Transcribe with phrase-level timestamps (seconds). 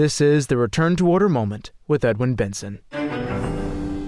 [0.00, 2.80] This is the Return to Order Moment with Edwin Benson.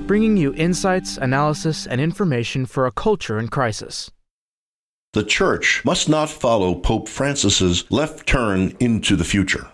[0.07, 4.11] Bringing you insights, analysis, and information for a culture in crisis.
[5.13, 9.69] The Church must not follow Pope Francis's left turn into the future.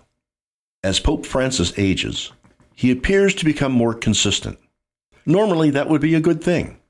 [0.83, 2.32] As Pope Francis ages,
[2.75, 4.59] he appears to become more consistent.
[5.25, 6.80] Normally, that would be a good thing.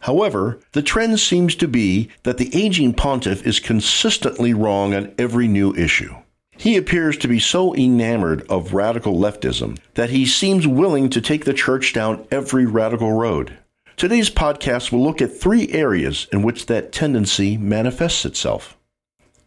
[0.00, 5.46] However, the trend seems to be that the aging pontiff is consistently wrong on every
[5.46, 6.14] new issue.
[6.58, 11.44] He appears to be so enamored of radical leftism that he seems willing to take
[11.44, 13.56] the church down every radical road.
[13.96, 18.76] Today's podcast will look at three areas in which that tendency manifests itself.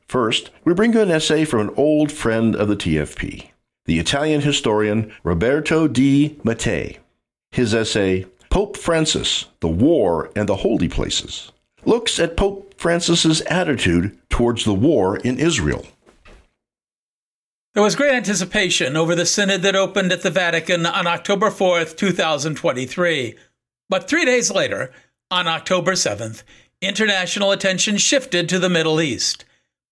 [0.07, 3.49] First, we bring you an essay from an old friend of the TFP,
[3.85, 6.99] the Italian historian Roberto de Mattei.
[7.51, 11.51] His essay, Pope Francis, the War and the Holy Places,
[11.83, 15.85] looks at Pope Francis's attitude towards the war in Israel.
[17.73, 21.95] There was great anticipation over the synod that opened at the Vatican on October 4th,
[21.95, 23.35] 2023.
[23.87, 24.91] But three days later,
[25.29, 26.43] on October 7th,
[26.81, 29.45] international attention shifted to the Middle East,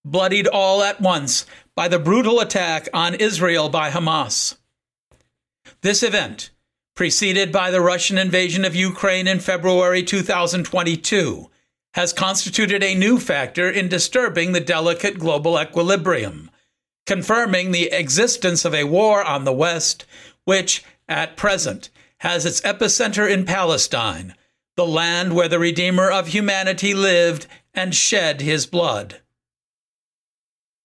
[0.04, 4.58] bloodied all at once by the brutal attack on Israel by Hamas.
[5.80, 6.50] This event,
[6.98, 11.50] preceded by the Russian invasion of Ukraine in February 2022,
[11.94, 16.49] has constituted a new factor in disturbing the delicate global equilibrium
[17.10, 20.06] confirming the existence of a war on the West,
[20.46, 24.36] which, at present, has its epicenter in Palestine,
[24.76, 29.22] the land where the Redeemer of humanity lived and shed his blood.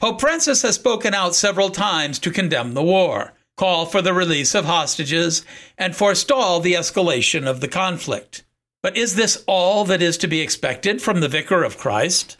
[0.00, 4.55] Pope Francis has spoken out several times to condemn the war, call for the release
[4.55, 5.45] of hostages,
[5.77, 8.45] and forestall the escalation of the conflict.
[8.83, 12.39] But is this all that is to be expected from the Vicar of Christ?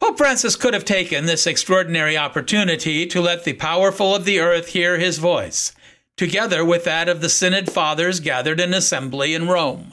[0.00, 4.68] Pope Francis could have taken this extraordinary opportunity to let the powerful of the earth
[4.68, 5.72] hear his voice,
[6.16, 9.92] together with that of the Synod Fathers gathered in assembly in Rome.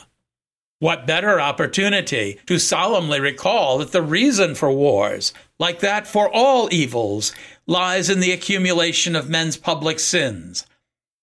[0.80, 6.70] What better opportunity to solemnly recall that the reason for wars, like that for all
[6.72, 7.34] evils,
[7.66, 10.66] lies in the accumulation of men's public sins,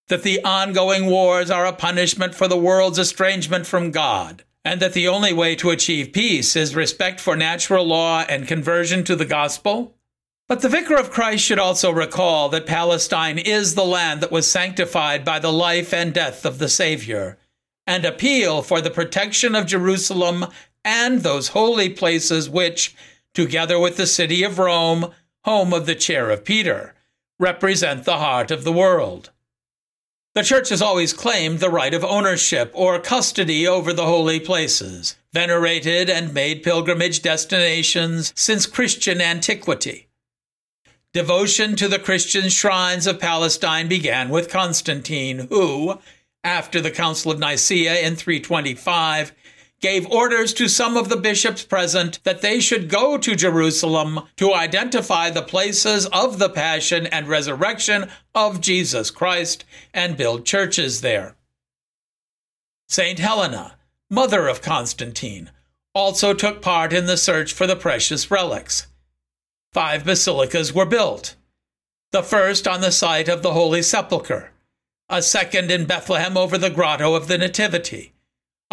[0.09, 4.95] that the ongoing wars are a punishment for the world's estrangement from God and that
[4.95, 9.25] the only way to achieve peace is respect for natural law and conversion to the
[9.25, 9.95] gospel?
[10.49, 14.51] But the Vicar of Christ should also recall that Palestine is the land that was
[14.51, 17.39] sanctified by the life and death of the Savior,
[17.87, 20.47] and appeal for the protection of Jerusalem
[20.85, 22.95] and those holy places which,
[23.33, 25.13] together with the city of Rome,
[25.45, 26.95] home of the chair of Peter,
[27.39, 29.31] represent the heart of the world.
[30.35, 35.15] The Church has always claimed the right of ownership or custody over the holy places,
[35.33, 40.09] venerated and made pilgrimage destinations since Christian antiquity.
[41.13, 46.01] Devotion to the Christian shrines of Palestine began with Constantine, who,
[46.43, 49.33] after the Council of Nicaea in 325,
[49.85, 54.55] gave orders to some of the bishops present that they should go to Jerusalem to
[54.55, 61.37] identify the places of the passion and resurrection of Jesus Christ and build churches there.
[62.89, 63.19] St.
[63.19, 63.77] Helena,
[64.09, 65.51] mother of Constantine,
[65.95, 68.87] also took part in the search for the precious relics.
[69.75, 71.37] Five basilicas were built.
[72.11, 74.51] The first on the site of the Holy Sepulchre,
[75.11, 78.14] a second in Bethlehem over the Grotto of the Nativity,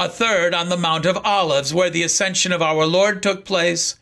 [0.04, 3.98] a third on the Mount of Olives, where the ascension of our Lord took place,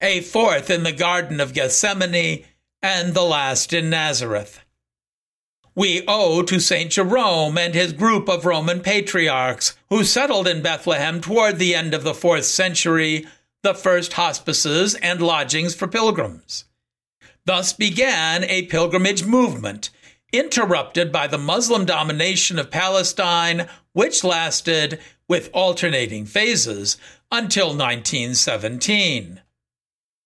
[0.00, 2.46] a fourth in the Garden of Gethsemane,
[2.80, 4.60] and the last in Nazareth.
[5.74, 6.90] We owe to St.
[6.90, 12.04] Jerome and his group of Roman patriarchs who settled in Bethlehem toward the end of
[12.04, 13.26] the fourth century
[13.62, 16.64] the first hospices and lodgings for pilgrims.
[17.44, 19.90] Thus began a pilgrimage movement
[20.32, 26.96] interrupted by the Muslim domination of Palestine, which lasted with alternating phases
[27.30, 29.40] until 1917.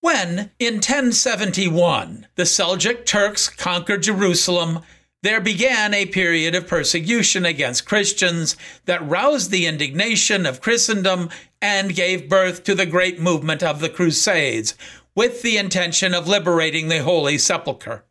[0.00, 4.81] When, in 1071, the Seljuk Turks conquered Jerusalem,
[5.22, 11.31] there began a period of persecution against Christians that roused the indignation of Christendom
[11.61, 14.75] and gave birth to the great movement of the Crusades,
[15.17, 18.05] with the intention of liberating the Holy Sepulchre.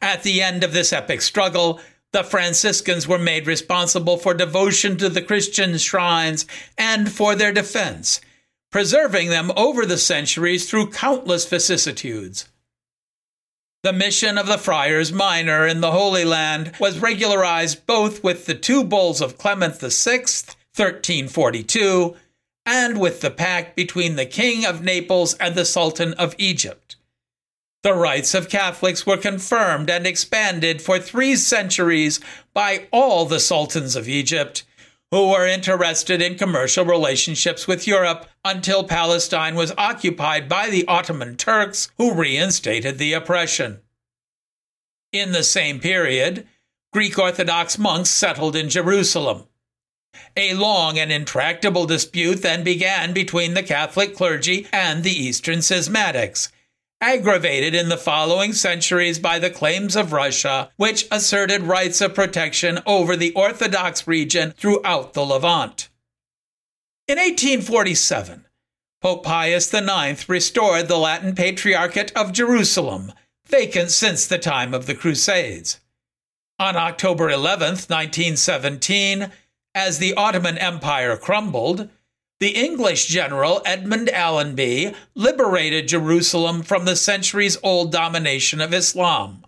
[0.00, 1.80] At the end of this epic struggle,
[2.16, 6.46] the Franciscans were made responsible for devotion to the Christian shrines
[6.78, 8.22] and for their defense,
[8.72, 12.48] preserving them over the centuries through countless vicissitudes.
[13.82, 18.54] The mission of the friars minor in the Holy Land was regularized both with the
[18.54, 20.20] two bulls of Clement VI,
[20.74, 22.16] 1342,
[22.64, 26.95] and with the pact between the King of Naples and the Sultan of Egypt.
[27.82, 32.20] The rights of Catholics were confirmed and expanded for three centuries
[32.52, 34.64] by all the sultans of Egypt,
[35.10, 41.36] who were interested in commercial relationships with Europe until Palestine was occupied by the Ottoman
[41.36, 43.80] Turks, who reinstated the oppression.
[45.12, 46.46] In the same period,
[46.92, 49.44] Greek Orthodox monks settled in Jerusalem.
[50.36, 56.50] A long and intractable dispute then began between the Catholic clergy and the Eastern Schismatics,
[57.00, 62.80] aggravated in the following centuries by the claims of Russia, which asserted rights of protection
[62.86, 65.88] over the Orthodox region throughout the Levant.
[67.08, 68.46] In 1847,
[69.00, 73.12] Pope Pius IX restored the Latin Patriarchate of Jerusalem,
[73.46, 75.80] vacant since the time of the Crusades.
[76.58, 79.30] On October 11, 1917,
[79.74, 81.90] as the Ottoman Empire crumbled,
[82.38, 89.46] the English general Edmund Allenby liberated Jerusalem from the centuries old domination of Islam.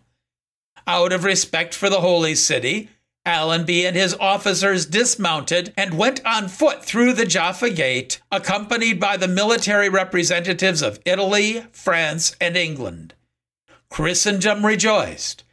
[0.87, 2.89] Out of respect for the holy city,
[3.27, 9.19] Allenby and his officers dismounted and went on foot through the Jaffa Gate, accompanied by
[9.19, 13.13] the military representatives of Italy, France, and England.
[13.91, 15.45] Christendom rejoiced,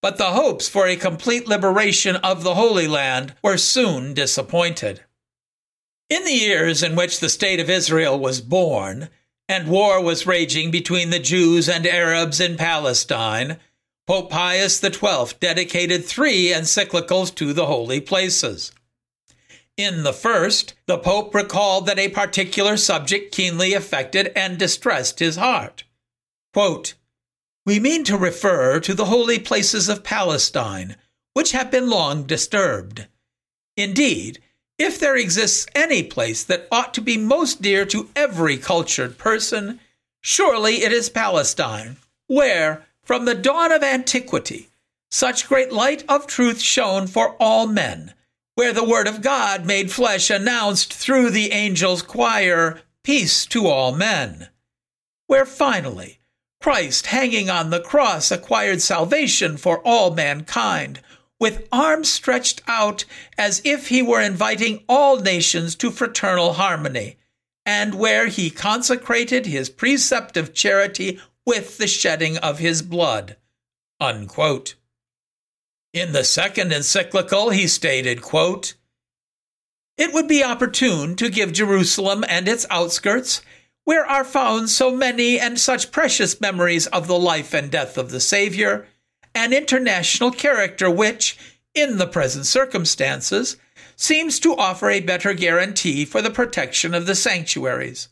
[0.00, 5.00] but the hopes for a complete liberation of the Holy Land were soon disappointed.
[6.10, 9.08] In the years in which the State of Israel was born,
[9.48, 13.58] and war was raging between the Jews and Arabs in Palestine,
[14.06, 18.72] Pope Pius XII dedicated three encyclicals to the holy places.
[19.76, 25.36] In the first, the Pope recalled that a particular subject keenly affected and distressed his
[25.36, 25.84] heart.
[26.52, 26.94] Quote,
[27.66, 30.96] we mean to refer to the holy places of Palestine,
[31.32, 33.06] which have been long disturbed.
[33.76, 34.40] Indeed,
[34.78, 39.80] if there exists any place that ought to be most dear to every cultured person,
[40.20, 44.68] surely it is Palestine, where, from the dawn of antiquity,
[45.10, 48.14] such great light of truth shone for all men,
[48.56, 53.92] where the word of God made flesh announced through the angels' choir, peace to all
[53.92, 54.48] men,
[55.26, 56.18] where finally
[56.60, 61.00] Christ hanging on the cross acquired salvation for all mankind
[61.44, 63.04] with arms stretched out
[63.36, 67.18] as if he were inviting all nations to fraternal harmony,
[67.66, 73.36] and where he consecrated his preceptive charity with the shedding of his blood.
[74.00, 74.74] Unquote.
[75.92, 78.72] In the second encyclical, he stated, quote,
[79.98, 83.42] It would be opportune to give Jerusalem and its outskirts,
[83.84, 88.10] where are found so many and such precious memories of the life and death of
[88.10, 88.86] the Savior,
[89.34, 91.36] an international character which,
[91.74, 93.56] in the present circumstances,
[93.96, 98.08] seems to offer a better guarantee for the protection of the sanctuaries.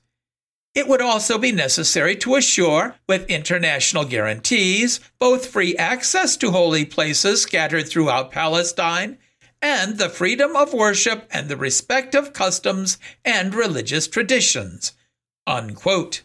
[0.74, 6.86] It would also be necessary to assure, with international guarantees, both free access to holy
[6.86, 9.18] places scattered throughout Palestine
[9.60, 14.92] and the freedom of worship and the respect of customs and religious traditions.
[15.46, 16.22] Unquote.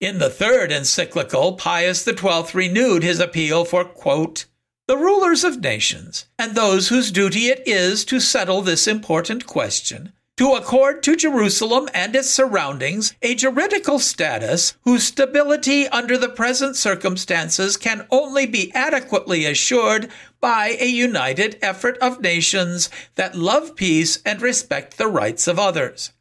[0.00, 4.44] In the third encyclical, Pius XII renewed his appeal for, quote,
[4.86, 10.12] the rulers of nations, and those whose duty it is to settle this important question,
[10.36, 16.76] to accord to Jerusalem and its surroundings a juridical status whose stability under the present
[16.76, 20.08] circumstances can only be adequately assured
[20.40, 26.12] by a united effort of nations that love peace and respect the rights of others.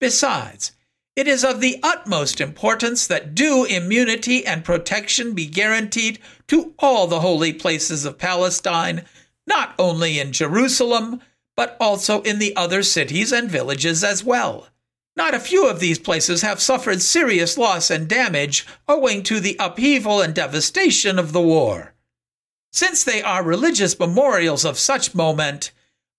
[0.00, 0.72] Besides,
[1.16, 7.06] it is of the utmost importance that due immunity and protection be guaranteed to all
[7.06, 9.02] the holy places of Palestine,
[9.46, 11.22] not only in Jerusalem,
[11.56, 14.68] but also in the other cities and villages as well.
[15.16, 19.56] Not a few of these places have suffered serious loss and damage owing to the
[19.58, 21.94] upheaval and devastation of the war.
[22.72, 25.70] Since they are religious memorials of such moment,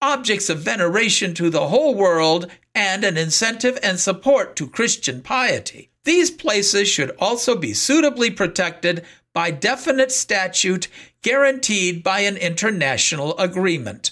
[0.02, 5.90] objects of veneration to the whole world, and an incentive and support to Christian piety.
[6.04, 10.88] These places should also be suitably protected by definite statute
[11.22, 14.12] guaranteed by an international agreement.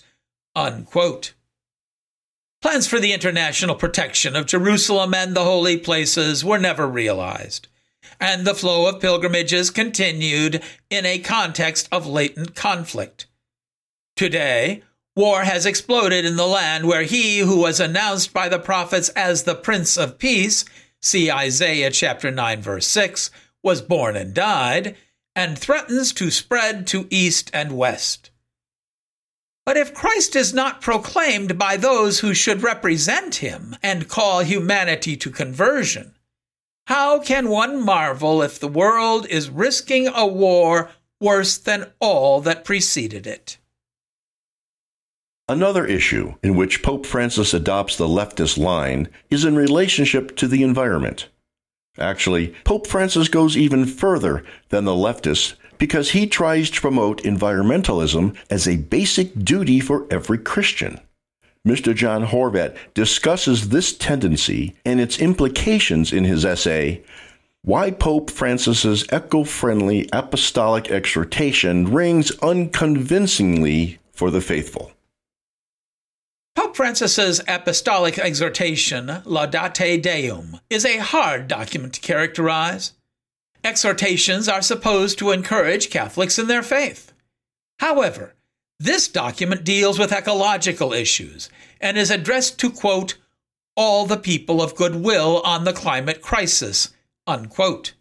[0.56, 1.34] Unquote.
[2.62, 7.68] Plans for the international protection of Jerusalem and the holy places were never realized,
[8.20, 13.27] and the flow of pilgrimages continued in a context of latent conflict.
[14.15, 14.84] Today,
[15.15, 19.43] War has exploded in the land where he who was announced by the prophets as
[19.43, 20.65] the Prince of Peace,
[21.01, 23.31] see Isaiah chapter 9 verse 6,
[23.63, 24.98] was born and died,
[25.34, 28.29] and threatens to spread to east and west.
[29.65, 35.15] But if Christ is not proclaimed by those who should represent him and call humanity
[35.15, 36.15] to conversion,
[36.88, 40.91] How can one marvel if the world is risking a war
[41.22, 43.57] worse than all that preceded it?
[45.47, 50.63] Another issue in which Pope Francis adopts the leftist line is in relationship to the
[50.63, 51.29] environment.
[51.99, 58.35] Actually, Pope Francis goes even further than the leftists because he tries to promote environmentalism
[58.49, 60.99] as a basic duty for every Christian.
[61.65, 61.93] Mr.
[61.93, 67.03] John Horvat discusses this tendency and its implications in his essay,
[67.61, 74.91] Why Pope Francis's Eco Friendly Apostolic Exhortation Rings Unconvincingly for the Faithful.
[76.55, 82.93] Pope Francis's apostolic exhortation, Laudate Deum, is a hard document to characterize.
[83.63, 87.12] Exhortations are supposed to encourage Catholics in their faith.
[87.79, 88.35] However,
[88.79, 91.50] this document deals with ecological issues
[91.81, 93.15] and is addressed to, quote,
[93.75, 96.93] all the people of goodwill on the climate crisis,
[97.27, 97.93] unquote.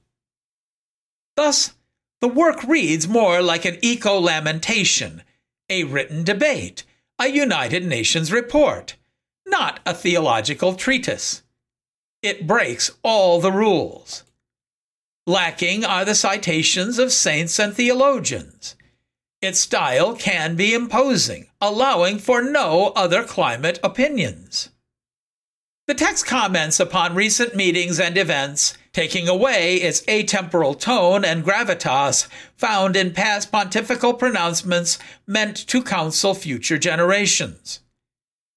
[1.37, 1.75] Thus,
[2.21, 5.23] the work reads more like an eco lamentation,
[5.69, 6.85] a written debate,
[7.19, 8.97] a United Nations report,
[9.47, 11.43] not a theological treatise.
[12.23, 14.25] It breaks all the rules.
[15.27, 18.77] Lacking are the citations of saints and theologians.
[19.41, 24.71] Its style can be imposing, allowing for no other climate opinions.
[25.87, 32.27] The text comments upon recent meetings and events, taking away its atemporal tone and gravitas
[32.57, 37.81] found in past pontifical pronouncements meant to counsel future generations.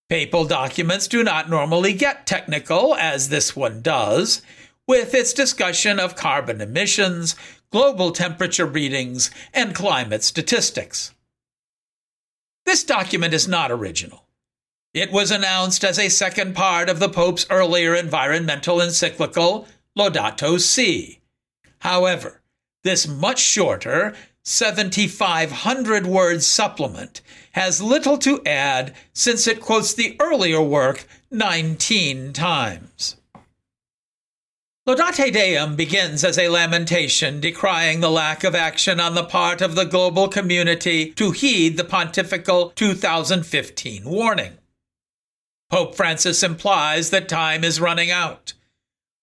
[0.08, 4.42] Papal documents do not normally get technical, as this one does,
[4.88, 7.36] with its discussion of carbon emissions,
[7.72, 11.14] global temperature readings, and climate statistics.
[12.66, 14.24] This document is not original.
[14.94, 19.68] It was announced as a second part of the Pope's earlier environmental encyclical,
[19.98, 21.20] Laudato Si.
[21.80, 22.42] However,
[22.84, 24.14] this much shorter,
[24.44, 27.22] 7,500 word supplement
[27.54, 33.18] has little to add since it quotes the earlier work 19 times.
[34.88, 39.76] Laudate Deum begins as a lamentation decrying the lack of action on the part of
[39.76, 44.54] the global community to heed the pontifical 2015 warning.
[45.70, 48.54] Pope Francis implies that time is running out.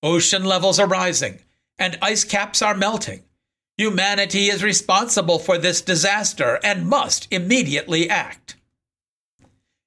[0.05, 1.41] Ocean levels are rising,
[1.79, 3.25] and ice caps are melting.
[3.79, 8.57] Humanity is responsible for this disaster and must immediately act.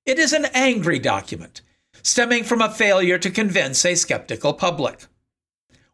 [0.08, 1.62] It is an angry document,
[2.02, 5.06] stemming from a failure to convince a skeptical public.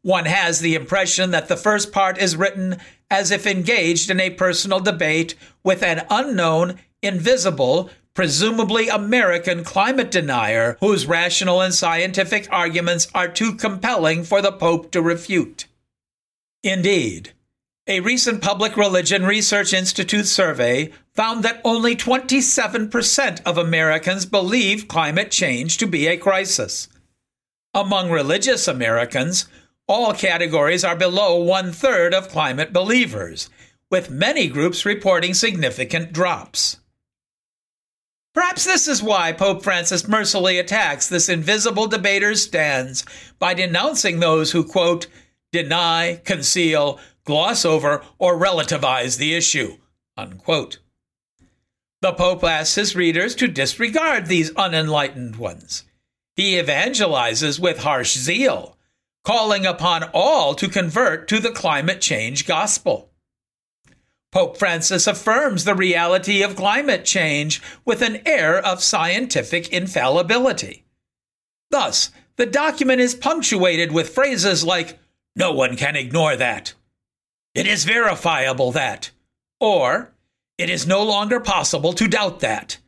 [0.03, 2.77] One has the impression that the first part is written
[3.11, 10.77] as if engaged in a personal debate with an unknown, invisible, presumably American climate denier
[10.79, 15.65] whose rational and scientific arguments are too compelling for the Pope to refute.
[16.61, 17.33] Indeed,
[17.85, 25.31] a recent Public Religion Research Institute survey found that only 27% of Americans believe climate
[25.31, 26.87] change to be a crisis.
[27.73, 29.47] Among religious Americans,
[29.87, 33.49] all categories are below one third of climate believers,
[33.89, 36.77] with many groups reporting significant drops.
[38.33, 43.05] Perhaps this is why Pope Francis mercilessly attacks this invisible debater's stands
[43.39, 45.07] by denouncing those who, quote,
[45.51, 49.77] deny, conceal, gloss over, or relativize the issue,
[50.17, 50.79] unquote.
[52.01, 55.85] The Pope asks his readers to disregard these unenlightened ones.
[56.35, 58.77] He evangelizes with harsh zeal
[59.23, 63.12] calling upon all to convert to the climate change gospel.
[64.33, 70.85] Pope Francis affirms the reality of climate change with an air of scientific infallibility.
[71.69, 74.97] Thus, the document is punctuated with phrases like,
[75.35, 76.73] No one can ignore that.
[77.53, 79.11] It is verifiable that.
[79.59, 80.11] Or,
[80.57, 82.79] It is no longer possible to doubt that.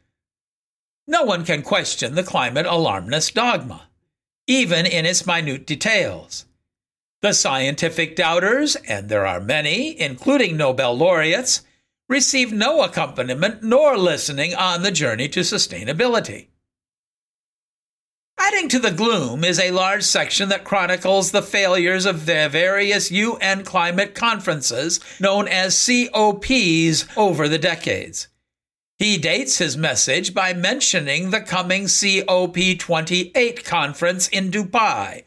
[1.05, 3.87] No one can question the climate alarmist dogma
[4.47, 6.45] even in its minute details.
[7.25, 11.63] The scientific doubters, and there are many, including Nobel laureates,
[12.07, 16.49] receive no accompaniment nor listening on the journey to sustainability.
[18.37, 23.09] Adding to the gloom is a large section that chronicles the failures of the various
[23.09, 28.27] UN climate conferences, known as COPs, over the decades.
[28.99, 35.23] He dates his message by mentioning the coming COP28 conference in Dubai,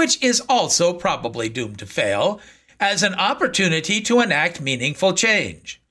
[0.00, 2.40] which is also probably doomed to fail,
[2.80, 5.82] as an opportunity to enact meaningful change.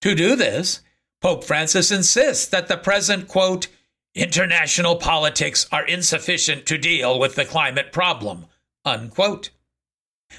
[0.00, 0.80] To do this,
[1.20, 3.68] Pope Francis insists that the present, quote,
[4.16, 8.46] international politics are insufficient to deal with the climate problem,
[8.84, 9.50] unquote.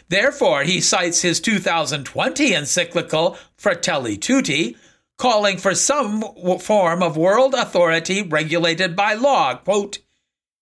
[0.10, 4.76] Therefore, he cites his 2020 encyclical Fratelli Tutti,
[5.18, 6.24] calling for some
[6.60, 10.00] form of world authority regulated by law, quote,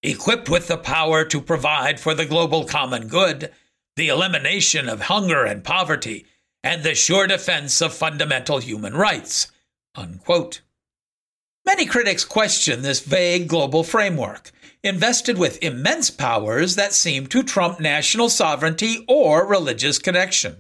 [0.04, 3.52] equipped with the power to provide for the global common good,
[3.96, 6.26] the elimination of hunger and poverty,
[6.64, 9.52] and the sure defense of fundamental human rights.
[9.96, 10.62] Unquote.
[11.66, 14.52] Many critics question this vague global framework,
[14.84, 20.58] invested with immense powers that seem to trump national sovereignty or religious connection.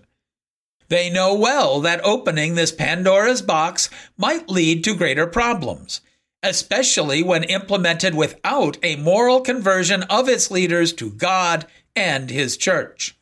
[0.87, 6.01] They know well that opening this Pandora's box might lead to greater problems,
[6.43, 13.17] especially when implemented without a moral conversion of its leaders to God and His church.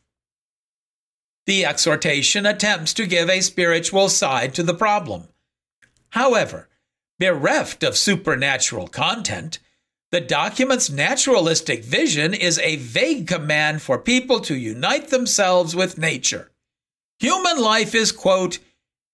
[1.46, 5.28] The exhortation attempts to give a spiritual side to the problem.
[6.10, 6.68] However,
[7.18, 9.58] bereft of supernatural content,
[10.10, 16.50] the document's naturalistic vision is a vague command for people to unite themselves with nature.
[17.18, 18.58] Human life is, quote,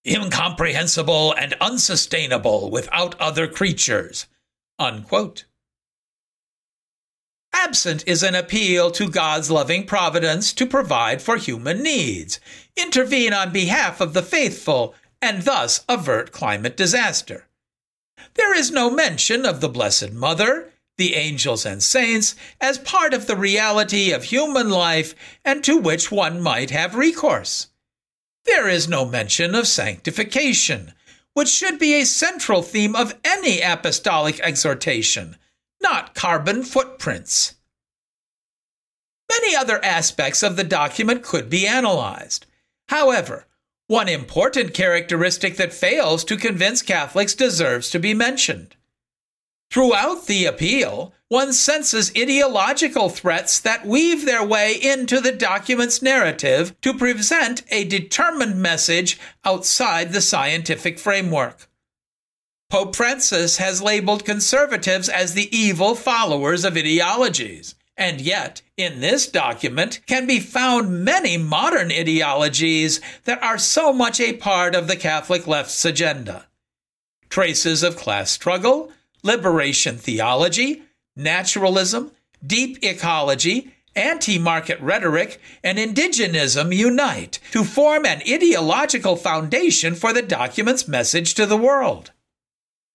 [0.07, 4.27] incomprehensible and unsustainable without other creatures,
[4.79, 5.45] unquote.
[7.53, 12.41] Absent is an appeal to God's loving providence to provide for human needs,
[12.77, 17.49] intervene on behalf of the faithful, and thus avert climate disaster.
[18.35, 23.27] There is no mention of the Blessed Mother, the angels and saints, as part of
[23.27, 25.15] the reality of human life
[25.45, 27.68] and to which one might have recourse.
[28.49, 30.95] There is no mention of sanctification,
[31.35, 35.37] which should be a central theme of any apostolic exhortation,
[35.83, 37.55] not carbon footprints.
[39.31, 42.47] Many other aspects of the document could be analyzed.
[42.89, 43.47] However,
[43.87, 48.77] one important characteristic that fails to convince Catholics deserves to be mentioned.
[49.71, 56.75] Throughout the appeal, one senses ideological threats that weave their way into the document's narrative
[56.81, 61.69] to present a determined message outside the scientific framework.
[62.71, 67.75] Pope Francis has labeled conservatives as the evil followers of ideologies.
[67.97, 74.21] And yet, in this document can be found many modern ideologies that are so much
[74.21, 76.47] a part of the Catholic left's agenda.
[77.29, 80.83] Traces of class struggle, liberation theology,
[81.17, 82.13] naturalism,
[82.45, 90.23] deep ecology, anti market rhetoric, and indigenism unite to form an ideological foundation for the
[90.23, 92.13] document's message to the world.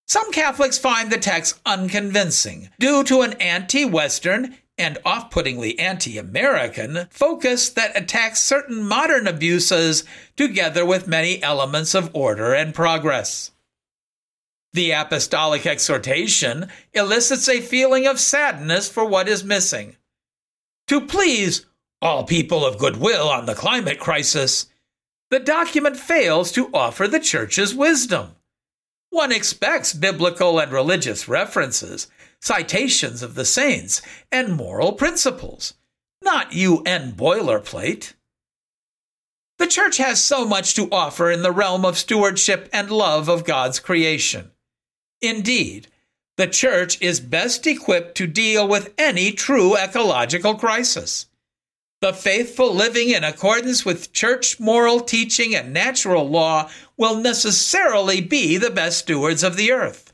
[0.07, 6.17] Some Catholics find the text unconvincing due to an anti Western and off puttingly anti
[6.17, 10.03] American focus that attacks certain modern abuses
[10.35, 13.51] together with many elements of order and progress.
[14.73, 19.97] The apostolic exhortation elicits a feeling of sadness for what is missing.
[20.87, 21.67] To please
[22.01, 24.65] all people of goodwill on the climate crisis,
[25.29, 28.35] the document fails to offer the Church's wisdom.
[29.11, 32.07] One expects biblical and religious references,
[32.41, 35.75] citations of the saints, and moral principles,
[36.23, 38.13] not UN boilerplate.
[39.59, 43.45] The Church has so much to offer in the realm of stewardship and love of
[43.45, 44.49] God's creation.
[45.23, 45.87] Indeed,
[46.35, 51.27] the Church is best equipped to deal with any true ecological crisis.
[52.01, 58.57] The faithful living in accordance with church moral teaching and natural law will necessarily be
[58.57, 60.11] the best stewards of the earth.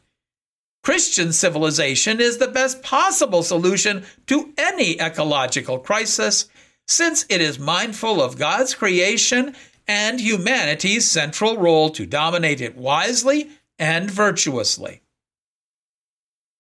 [0.84, 6.48] Christian civilization is the best possible solution to any ecological crisis
[6.88, 9.56] since it is mindful of God's creation
[9.88, 15.02] and humanity's central role to dominate it wisely and virtuously.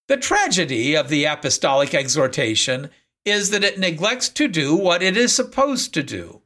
[0.07, 2.89] The tragedy of the apostolic exhortation
[3.25, 6.41] is that it neglects to do what it is supposed to do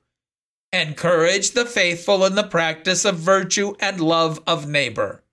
[0.73, 5.23] encourage the faithful in the practice of virtue and love of neighbor.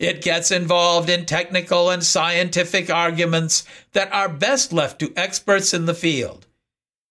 [0.00, 5.86] It gets involved in technical and scientific arguments that are best left to experts in
[5.86, 6.46] the field.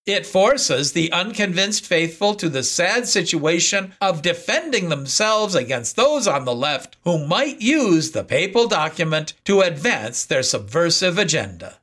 [0.05, 6.45] It forces the unconvinced faithful to the sad situation of defending themselves against those on
[6.45, 11.79] the left who might use the papal document to advance their subversive agenda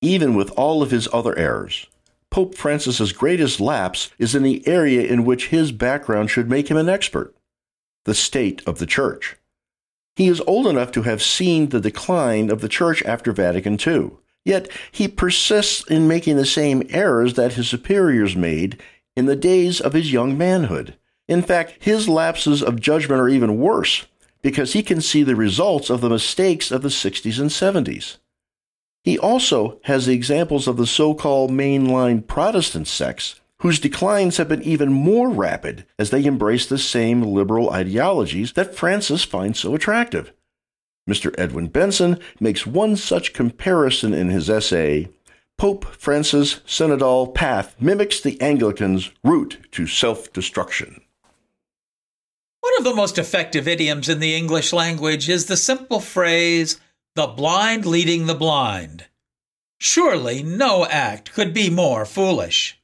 [0.00, 1.86] even with all of his other errors.
[2.30, 6.76] Pope Francis's greatest lapse is in the area in which his background should make him
[6.76, 7.34] an expert
[8.04, 9.36] the state of the Church.
[10.16, 14.12] He is old enough to have seen the decline of the Church after Vatican II,
[14.48, 18.82] yet he persists in making the same errors that his superiors made
[19.14, 20.96] in the days of his young manhood.
[21.28, 24.06] In fact, his lapses of judgment are even worse
[24.40, 28.16] because he can see the results of the mistakes of the 60s and 70s.
[29.04, 34.48] He also has the examples of the so called mainline Protestant sects whose declines have
[34.48, 39.74] been even more rapid as they embrace the same liberal ideologies that Francis finds so
[39.74, 40.32] attractive.
[41.08, 41.34] Mr.
[41.38, 45.08] Edwin Benson makes one such comparison in his essay
[45.58, 51.00] Pope Francis' synodal path mimics the Anglicans' route to self destruction.
[52.60, 56.80] One of the most effective idioms in the English language is the simple phrase,
[57.16, 59.06] the blind leading the blind.
[59.80, 62.80] Surely no act could be more foolish.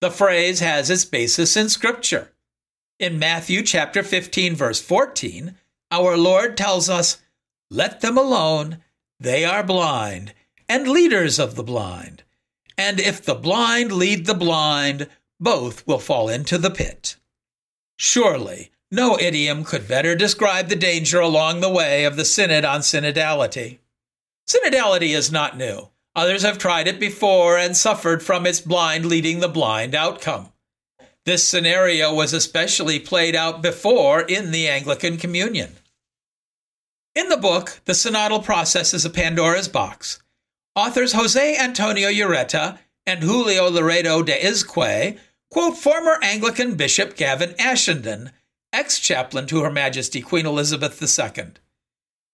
[0.00, 2.32] The phrase has its basis in Scripture.
[2.98, 5.56] In Matthew chapter 15 verse 14,
[5.90, 7.18] our Lord tells us,
[7.70, 8.82] "Let them alone,
[9.18, 10.34] they are blind,
[10.68, 12.22] and leaders of the blind.
[12.78, 15.08] And if the blind lead the blind,
[15.40, 17.16] both will fall into the pit.
[17.96, 22.80] Surely, no idiom could better describe the danger along the way of the Synod on
[22.82, 23.78] synodality.
[24.46, 25.88] Synodality is not new.
[26.14, 30.52] Others have tried it before and suffered from its blind leading the blind outcome.
[31.26, 35.72] This scenario was especially played out before in the Anglican Communion.
[37.16, 40.22] In the book, The Synodal Process is a Pandora's Box,
[40.76, 45.18] Authors Jose Antonio Ureta and Julio Loredo de Izcue
[45.50, 48.30] quote former Anglican Bishop Gavin Ashenden,
[48.72, 51.54] ex chaplain to Her Majesty Queen Elizabeth II.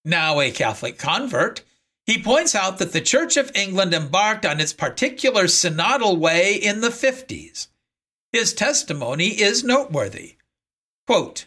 [0.05, 1.62] Now a Catholic convert,
[2.05, 6.83] he points out that the Church of England embarked on its particular synodal way in
[6.83, 7.68] the 50s.
[8.33, 10.37] His testimony is noteworthy.
[11.07, 11.47] Quote,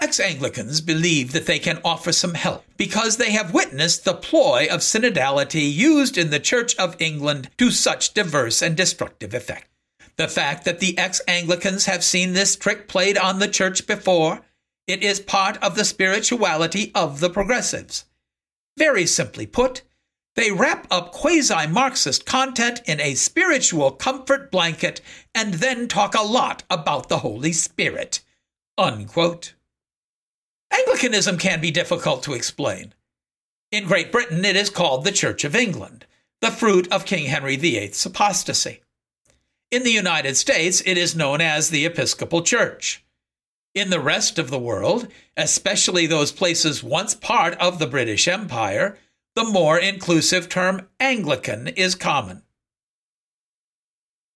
[0.00, 4.66] Ex Anglicans believe that they can offer some help because they have witnessed the ploy
[4.70, 9.68] of synodality used in the Church of England to such diverse and destructive effect.
[10.16, 14.42] The fact that the ex Anglicans have seen this trick played on the Church before,
[14.86, 18.04] it is part of the spirituality of the progressives.
[18.76, 19.82] Very simply put,
[20.36, 25.00] they wrap up quasi Marxist content in a spiritual comfort blanket
[25.34, 28.20] and then talk a lot about the Holy Spirit.
[28.78, 29.54] Unquote.
[30.70, 32.92] Anglicanism can be difficult to explain.
[33.72, 36.04] In Great Britain, it is called the Church of England,
[36.40, 38.82] the fruit of King Henry VIII's apostasy.
[39.70, 43.02] In the United States, it is known as the Episcopal Church.
[43.74, 48.98] In the rest of the world, especially those places once part of the British Empire,
[49.36, 52.42] the more inclusive term Anglican is common.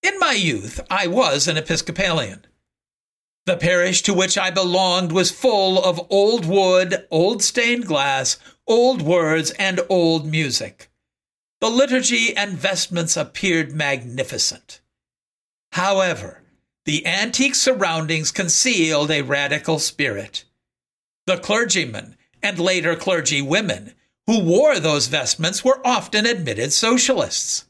[0.03, 2.45] In my youth, I was an Episcopalian.
[3.47, 8.37] The parish to which I belonged was full of old wood, old stained glass,
[8.67, 10.91] old words, and old music.
[11.59, 14.81] The liturgy and vestments appeared magnificent.
[15.71, 16.43] However,
[16.85, 20.45] the antique surroundings concealed a radical spirit.
[21.25, 23.93] The clergymen, and later clergywomen,
[24.31, 27.65] who wore those vestments were often admitted socialists.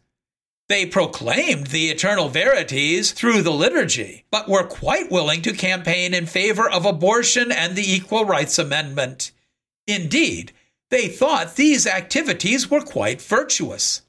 [0.69, 6.28] They proclaimed the eternal verities through the liturgy, but were quite willing to campaign in
[6.28, 9.32] favor of abortion and the Equal Rights Amendment.
[9.88, 10.52] Indeed,
[10.91, 14.04] they thought these activities were quite virtuous.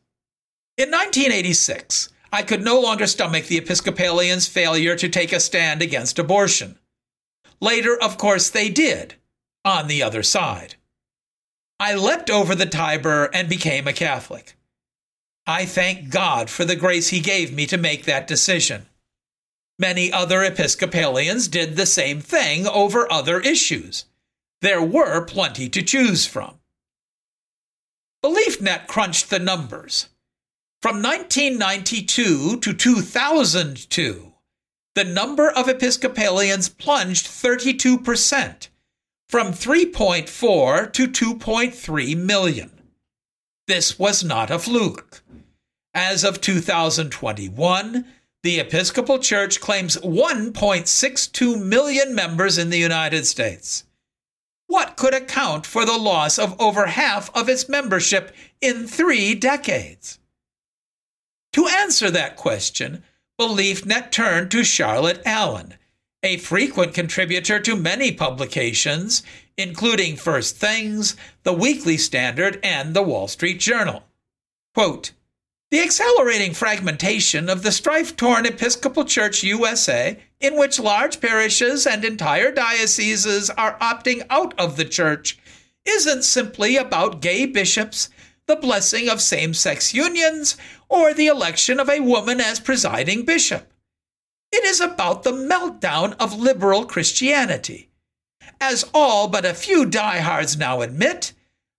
[0.76, 6.18] In 1986, I could no longer stomach the Episcopalians' failure to take a stand against
[6.18, 6.78] abortion.
[7.62, 9.14] Later, of course, they did,
[9.64, 10.74] on the other side.
[11.82, 14.54] I leapt over the Tiber and became a Catholic.
[15.48, 18.86] I thank God for the grace He gave me to make that decision.
[19.80, 24.04] Many other Episcopalians did the same thing over other issues.
[24.60, 26.60] There were plenty to choose from.
[28.24, 30.08] BeliefNet crunched the numbers.
[30.82, 34.32] From 1992 to 2002,
[34.94, 38.68] the number of Episcopalians plunged 32%,
[39.32, 42.70] from 3.4 to 2.3 million.
[43.66, 45.22] This was not a fluke.
[45.94, 48.04] As of 2021,
[48.42, 53.84] the Episcopal Church claims 1.62 million members in the United States.
[54.66, 60.18] What could account for the loss of over half of its membership in three decades?
[61.54, 63.02] To answer that question,
[63.40, 65.78] BeliefNet turned to Charlotte Allen,
[66.22, 69.22] a frequent contributor to many publications,
[69.56, 74.04] including First Things, The Weekly Standard, and The Wall Street Journal.
[74.74, 75.12] Quote,
[75.72, 82.04] the accelerating fragmentation of the strife torn Episcopal Church USA, in which large parishes and
[82.04, 85.38] entire dioceses are opting out of the church,
[85.86, 88.10] isn't simply about gay bishops,
[88.46, 90.58] the blessing of same sex unions,
[90.88, 93.71] or the election of a woman as presiding bishop.
[94.52, 97.88] It is about the meltdown of liberal Christianity.
[98.60, 101.32] As all but a few diehards now admit,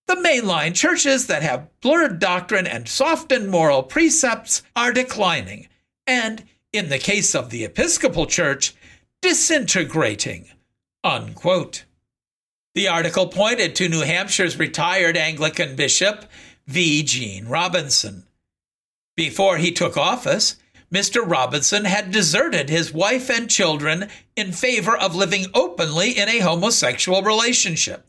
[0.07, 5.67] the mainline churches that have blurred doctrine and softened moral precepts are declining,
[6.05, 8.75] and in the case of the Episcopal Church,
[9.21, 10.49] disintegrating.
[11.03, 11.85] Unquote.
[12.75, 16.25] The article pointed to New Hampshire's retired Anglican bishop,
[16.67, 17.03] V.
[17.03, 18.25] Gene Robinson.
[19.15, 20.55] Before he took office,
[20.93, 21.27] Mr.
[21.27, 27.23] Robinson had deserted his wife and children in favor of living openly in a homosexual
[27.23, 28.05] relationship.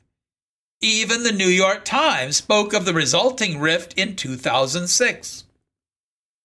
[0.82, 5.44] Even the New York Times spoke of the resulting rift in 2006.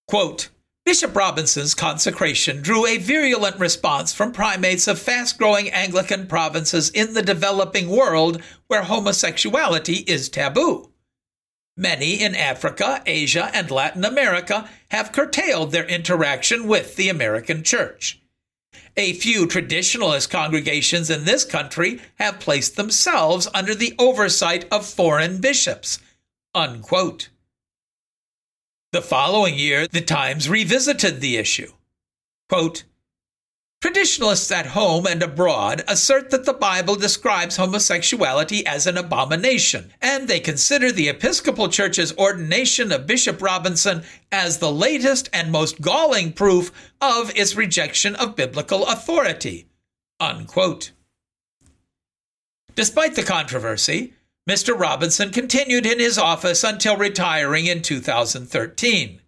[0.08, 0.49] Quote,
[0.86, 7.13] Bishop Robinson's consecration drew a virulent response from primates of fast growing Anglican provinces in
[7.13, 10.89] the developing world where homosexuality is taboo.
[11.80, 18.20] Many in Africa, Asia, and Latin America have curtailed their interaction with the American Church.
[18.98, 25.39] A few traditionalist congregations in this country have placed themselves under the oversight of foreign
[25.39, 26.00] bishops.
[26.54, 27.30] Unquote.
[28.92, 31.72] The following year, the Times revisited the issue.
[32.50, 32.84] Quote,
[33.82, 40.28] Traditionalists at home and abroad assert that the Bible describes homosexuality as an abomination, and
[40.28, 46.34] they consider the Episcopal Church's ordination of Bishop Robinson as the latest and most galling
[46.34, 49.70] proof of its rejection of biblical authority.
[50.20, 50.92] Unquote.
[52.76, 54.13] Despite the controversy,
[54.50, 54.78] Mr.
[54.78, 59.22] Robinson continued in his office until retiring in 2013.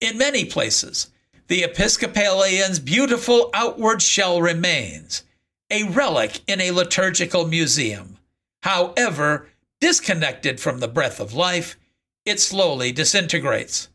[0.00, 1.11] In many places,
[1.48, 5.24] the Episcopalian's beautiful outward shell remains,
[5.70, 8.18] a relic in a liturgical museum.
[8.62, 9.48] However,
[9.80, 11.76] disconnected from the breath of life,
[12.24, 13.88] it slowly disintegrates.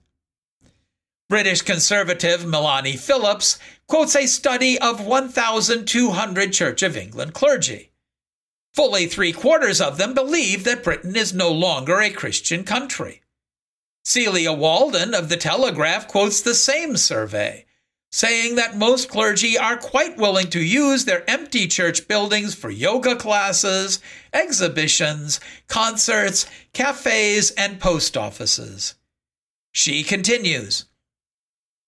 [1.30, 7.92] British conservative Melanie Phillips quotes a study of 1,200 Church of England clergy.
[8.74, 13.22] Fully three quarters of them believe that Britain is no longer a Christian country.
[14.08, 17.66] Celia Walden of The Telegraph quotes the same survey,
[18.10, 23.18] saying that most clergy are quite willing to use their empty church buildings for yoga
[23.18, 24.00] classes,
[24.32, 28.96] exhibitions, concerts, cafes, and post offices.
[29.74, 30.86] She continues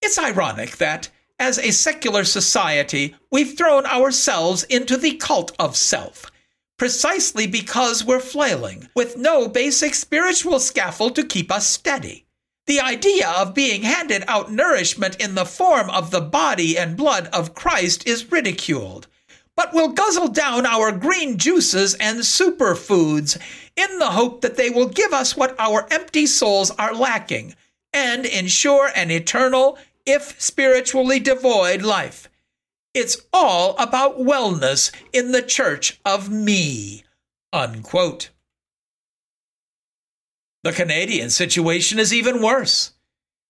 [0.01, 1.08] It's ironic that,
[1.39, 6.29] as a secular society, we've thrown ourselves into the cult of self
[6.80, 12.26] precisely because we're flailing, with no basic spiritual scaffold to keep us steady.
[12.65, 17.28] The idea of being handed out nourishment in the form of the body and blood
[17.34, 19.08] of Christ is ridiculed.
[19.56, 23.38] But we'll guzzle down our green juices and superfoods
[23.76, 27.56] in the hope that they will give us what our empty souls are lacking
[27.92, 32.29] and ensure an eternal, if spiritually devoid, life.
[32.93, 37.04] It's all about wellness in the church of me.
[37.54, 38.30] Unquote.
[40.63, 42.93] The Canadian situation is even worse.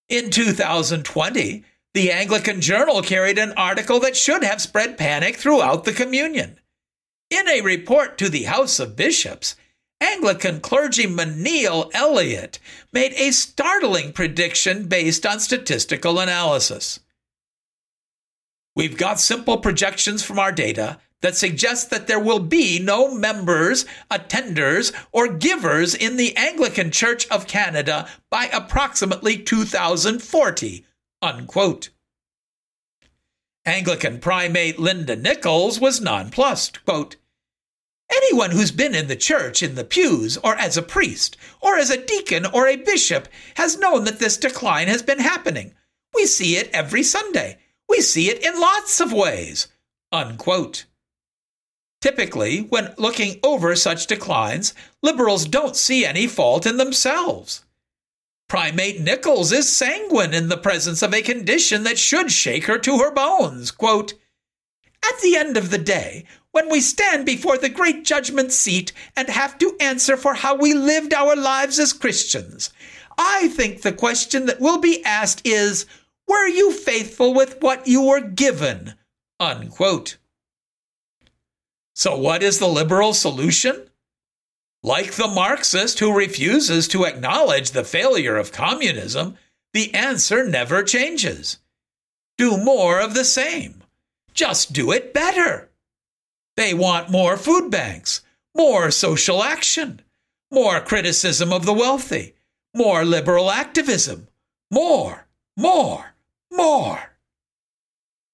[0.10, 5.94] In 2020, the Anglican Journal carried an article that should have spread panic throughout the
[5.94, 6.60] communion.
[7.30, 9.56] In a report to the House of Bishops,
[10.02, 12.60] Anglican clergyman Neil Elliott
[12.94, 17.00] made a startling prediction based on statistical analysis.
[18.80, 23.86] We've got simple projections from our data that suggest that there will be no members,
[24.10, 30.86] attenders, or givers in the Anglican Church of Canada by approximately 2040.
[31.22, 31.90] Unquote.
[33.66, 36.86] Anglican primate Linda Nicholls was nonplussed.
[36.86, 37.18] Quote,
[38.10, 41.90] Anyone who's been in the church, in the pews, or as a priest, or as
[41.90, 45.74] a deacon or a bishop has known that this decline has been happening.
[46.16, 47.58] We see it every Sunday.
[47.90, 49.68] We see it in lots of ways.
[50.12, 50.86] Unquote.
[52.02, 57.66] Typically, when looking over such declines, liberals don't see any fault in themselves.
[58.48, 62.98] Primate Nicholls is sanguine in the presence of a condition that should shake her to
[63.00, 63.70] her bones.
[63.70, 64.14] Quote,
[65.06, 69.28] At the end of the day, when we stand before the great judgment seat and
[69.28, 72.72] have to answer for how we lived our lives as Christians,
[73.20, 75.86] I think the question that will be asked is
[76.30, 78.94] were you faithful with what you were given?
[79.40, 80.18] Unquote.
[81.96, 83.90] So, what is the liberal solution?
[84.84, 89.38] Like the Marxist who refuses to acknowledge the failure of communism,
[89.74, 91.58] the answer never changes.
[92.38, 93.84] Do more of the same.
[94.34, 95.70] Just do it better.
[96.56, 98.22] They want more food banks,
[98.56, 100.02] more social action,
[100.52, 102.36] more criticism of the wealthy,
[102.74, 104.28] more liberal activism,
[104.72, 106.14] more, more,
[106.52, 107.18] more.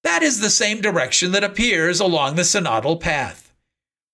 [0.04, 3.52] That is the same direction that appears along the synodal path.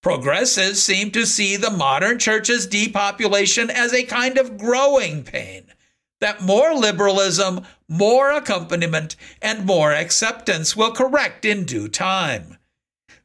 [0.01, 5.65] Progressives seem to see the modern church's depopulation as a kind of growing pain,
[6.19, 12.57] that more liberalism, more accompaniment, and more acceptance will correct in due time.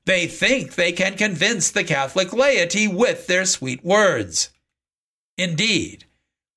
[0.05, 4.51] They think they can convince the Catholic laity with their sweet words.
[5.39, 6.05] Indeed,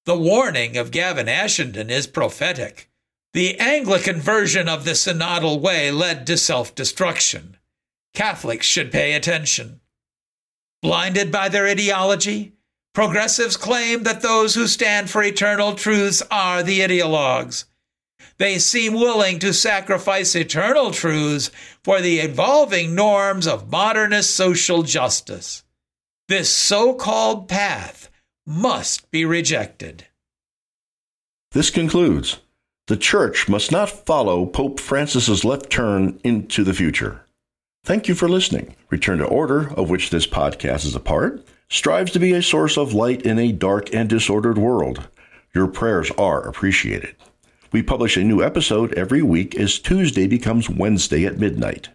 [0.05, 2.88] the warning of Gavin Ashenden is prophetic.
[3.33, 7.57] The Anglican version of the synodal way led to self destruction.
[8.13, 9.81] Catholics should pay attention.
[10.81, 12.53] Blinded by their ideology,
[12.93, 17.65] progressives claim that those who stand for eternal truths are the ideologues.
[18.37, 21.51] They seem willing to sacrifice eternal truths
[21.83, 25.63] for the evolving norms of modernist social justice.
[26.29, 28.09] This so called path
[28.47, 30.07] must be rejected.
[31.51, 32.39] This concludes
[32.89, 37.23] The Church must not follow Pope Francis's left turn into the future.
[37.83, 38.75] Thank you for listening.
[38.89, 42.79] Return to Order, of which this podcast is a part, strives to be a source
[42.79, 45.07] of light in a dark and disordered world.
[45.53, 47.15] Your prayers are appreciated.
[47.71, 51.89] We publish a new episode every week as Tuesday becomes Wednesday at midnight.